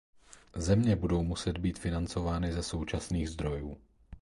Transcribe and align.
Zřejmě 0.55 0.95
budou 0.95 1.23
muset 1.23 1.57
být 1.57 1.79
financovány 1.79 2.53
ze 2.53 2.63
současných 2.63 3.29
zdrojů. 3.29 3.77